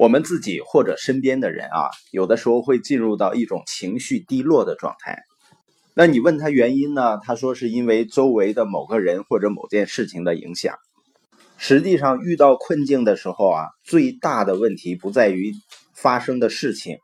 [0.00, 5.18] 我们自己或者身边的人啊，有的时候会进入到一种情绪低落的状态。
[5.92, 7.18] 那你问他原因呢？
[7.18, 10.74] 他说是因为周围的某个人或者某件事情的影响。
[11.58, 15.52] 实际上，遇到困境的时候啊，最大的问题不在于
[15.92, 16.96] 发生的事情，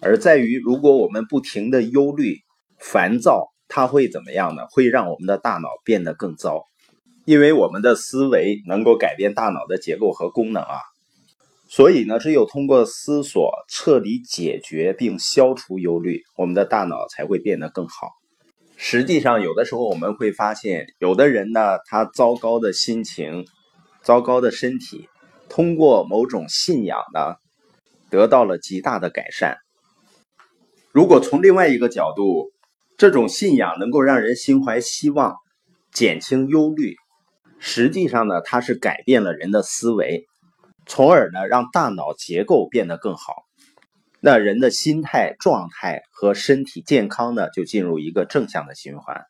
[0.00, 2.36] 而在于如果我们不停的忧虑、
[2.78, 4.68] 烦躁，它会怎么样呢？
[4.70, 6.62] 会让我们的大脑变得更糟。
[7.24, 10.78] 因为我们的思维能够改变大脑的结构和功能啊。
[11.68, 18.10] 所以呢，只有通过思索彻底解决并消除忧虑，我们的大脑才会变得更好。
[18.76, 23.46] 实际上，有的时候我们会发现，有的人呢，他糟糕的心情、
[24.02, 25.08] 糟糕的身体，
[25.48, 27.34] 通过某种信仰呢，
[28.10, 29.56] 得到了极大的改善。
[30.92, 32.52] 如果从另外一个角度，
[32.96, 35.34] 这种信仰能够让人心怀希望，
[35.92, 36.94] 减轻忧虑，
[37.58, 40.26] 实际上呢，它是改变了人的思维。
[40.88, 43.44] 从而呢，让大脑结构变得更好，
[44.20, 49.24] 那人的心态状态和身体健康呢，就进入一个正向的循环。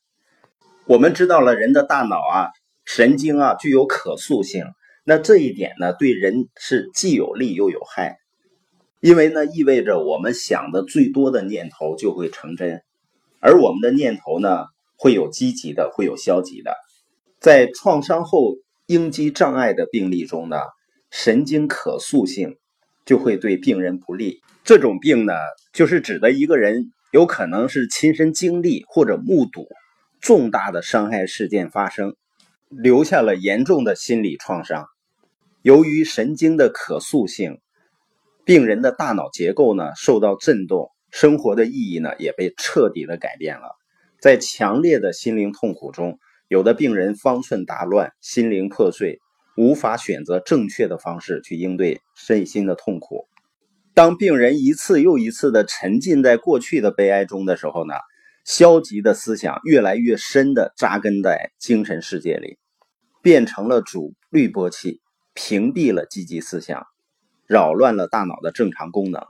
[0.86, 2.50] 我们知道了，人的大脑啊，
[2.84, 4.66] 神经啊，具有可塑性。
[5.02, 8.18] 那这一点呢，对人是既有利又有害，
[9.00, 12.82] 因为呢，意味着我们想的最多的念头就会成真，
[13.40, 14.66] 而我们的念头呢，
[14.98, 16.76] 会有积极的，会有消极的。
[17.40, 20.58] 在创伤后应激障碍的病例中呢。
[21.10, 22.56] 神经可塑性
[23.04, 24.40] 就会对病人不利。
[24.64, 25.34] 这种病呢，
[25.72, 29.68] 就是指的一个人有可能是亲身经历或者目睹
[30.20, 32.16] 重大的伤害事件发生，
[32.68, 34.86] 留下了严重的心理创伤。
[35.62, 37.60] 由于神经的可塑性，
[38.44, 43.76] 病人的大脑结构呢受到震动，生活的意义呢也被彻底的改变了。
[44.20, 46.18] 在强烈的心灵痛苦中，
[46.48, 49.20] 有的病人方寸大乱，心灵破碎。
[49.56, 53.26] 无法选择正确的方式去应对身心的痛苦。
[53.94, 57.94] 当病人一次又一次的沉浸在过去的悲哀中的时候呢，
[58.44, 62.58] 消极的思想越来越深的扎根在精神世界里，
[63.22, 65.00] 变成了主滤波器，
[65.32, 66.84] 屏蔽了积极思想，
[67.46, 69.22] 扰乱了大脑的正常功能。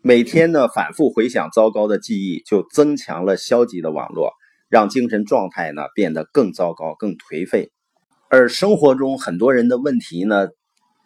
[0.00, 4.32] 每天呢，反复回想糟糕的记忆，就增强了消极的网络，
[4.68, 7.72] 让精神状态呢变得更糟糕、更颓废。
[8.34, 10.48] 而生活中很多人的问题呢，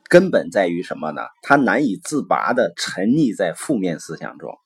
[0.09, 1.22] 根本在于什么呢？
[1.42, 4.56] 他难以自拔的沉溺在负面思想中。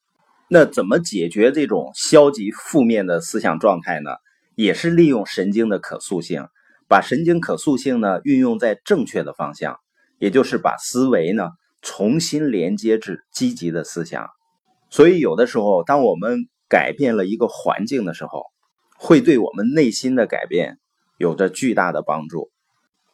[0.47, 4.11] 那怎么解决这种消极负面的思想状态呢？
[4.57, 6.49] 也是利用神经的可塑性，
[6.87, 9.79] 把神经可塑性呢运用在正确的方向，
[10.19, 11.49] 也就是把思维呢
[11.81, 14.29] 重新连接至积极的思想。
[14.91, 18.43] 所以有的时候，当我们改变了一个环境的时候，
[18.99, 20.77] 会对我们内心的改变。
[21.21, 22.51] 有着巨大的帮助。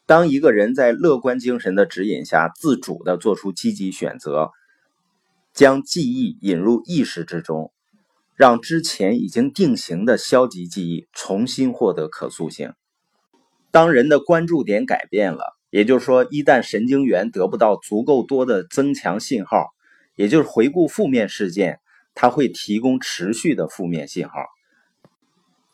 [0.07, 4.53] 当一个人在乐观精神的指引下，自主的做出积极选择，
[5.53, 7.73] 将记忆引入意识之中，
[8.37, 12.75] 让之前已经定型的消极记忆重新获得可塑性。
[13.73, 19.71] 当人的关注点改变了，也就是说，一旦神经元得不到足够多的增强信号，
[20.15, 21.81] 也就是回顾负面事件，
[22.15, 24.35] 它会提供持续的负面信号。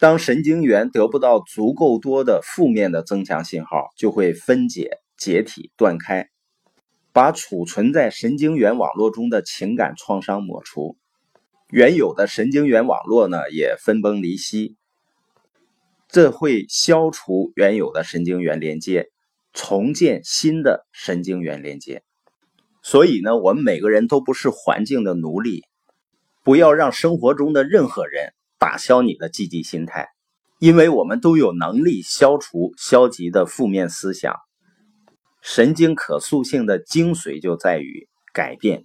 [0.03, 6.29] 当神经元得不到足够多的负面的增强信号，就会分解、解体、断开，
[7.13, 10.97] 把储存在神经元网络中的情感创伤抹除，
[11.71, 14.75] 原有的神经元网络呢也分崩离析，
[16.09, 19.09] 这会消除原有的神经元连接，
[19.53, 22.03] 重建新的神经元连接。
[22.83, 25.63] 所以呢，我们每个人都不是环境的奴隶，
[26.43, 28.35] 不要让生活中的任何人。
[28.63, 30.07] 打消你的积极心态，
[30.61, 34.37] 因为我们都有能力消除消极的负面思想。
[35.41, 38.85] 神经可塑性的精髓就在于改变